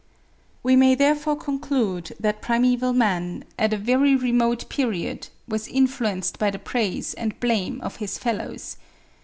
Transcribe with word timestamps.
We 0.63 0.75
may 0.75 0.95
therefore 0.95 1.35
conclude 1.37 2.13
that 2.19 2.41
primeval 2.41 2.91
man, 2.91 3.43
at 3.59 3.71
a 3.71 3.77
very 3.77 4.15
remote 4.15 4.67
period, 4.67 5.27
was 5.47 5.67
influenced 5.67 6.39
by 6.39 6.49
the 6.49 6.57
praise 6.57 7.13
and 7.13 7.39
blame 7.39 7.79
of 7.81 7.97
his 7.97 8.17
fellows. 8.17 8.77